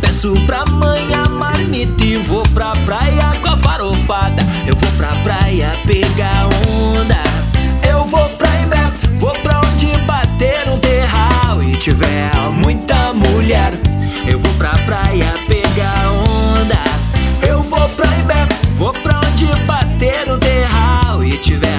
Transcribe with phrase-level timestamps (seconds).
[0.00, 4.42] Peço pra mãe a marmita e vou pra praia com a farofada.
[4.66, 7.18] Eu vou pra praia pegar onda.
[7.86, 13.74] Eu vou pra Imbé, vou pra onde bater um terral e tiver muita mulher.
[14.26, 16.78] Eu vou pra praia pegar onda.
[17.46, 21.75] Eu vou pra Imbé, vou pra onde bater um terral e tiver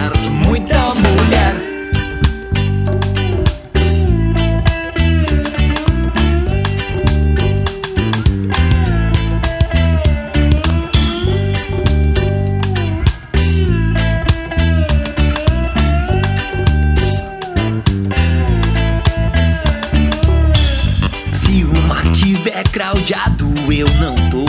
[23.71, 24.45] eu não tô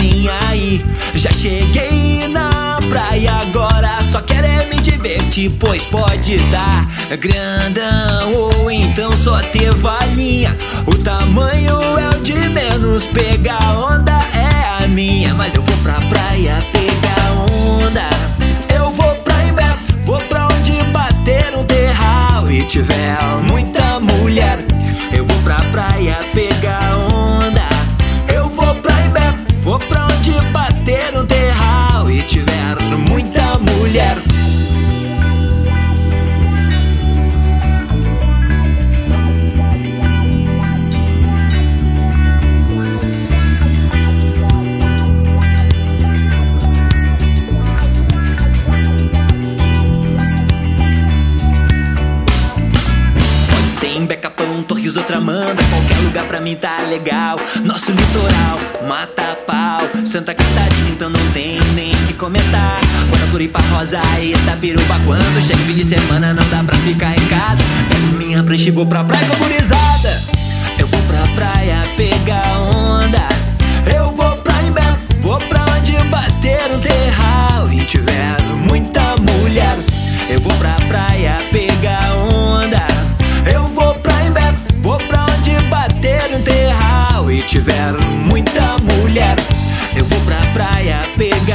[0.00, 0.84] nem aí.
[1.14, 8.70] Já cheguei na praia agora, só quero é me divertir, pois pode dar grandão ou
[8.70, 10.56] então só ter valinha.
[10.86, 16.00] O tamanho é o de menos, pegar onda é a minha, mas eu vou pra
[16.08, 18.08] praia pegar onda.
[18.74, 23.61] Eu vou pra Imbé, vou pra onde bater um terral e tiver muita
[54.62, 57.38] Becapão, Torres ou Tramanda Qualquer lugar pra mim tá legal.
[57.64, 59.80] Nosso litoral, mata pau.
[60.06, 62.80] Santa Catarina, então não tem nem que comentar.
[63.08, 67.26] Fora Floripa, Rosa e Itapiruba Quando chega fim de semana não dá pra ficar em
[67.26, 67.62] casa.
[67.88, 70.22] Pego minha prancha e vou pra praia com a gurizada.
[70.78, 73.51] Eu vou pra praia pegar onda
[89.12, 89.36] mulher.
[89.94, 91.51] Eu vou pra praia pegar